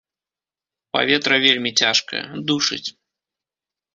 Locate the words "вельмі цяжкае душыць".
1.43-2.83